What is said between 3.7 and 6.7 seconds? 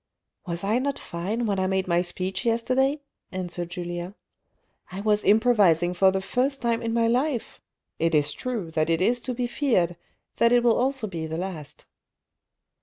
answered Julien." I was improvising for the first